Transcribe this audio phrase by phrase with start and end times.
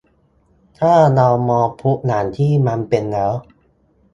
[0.77, 3.33] ถ้าเรามองพลุอย่างที่มันเป็นแล้ว